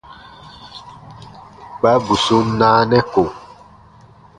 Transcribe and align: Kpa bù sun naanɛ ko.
Kpa 1.77 1.91
bù 2.03 2.13
sun 2.25 2.45
naanɛ 2.59 2.99
ko. 3.13 3.23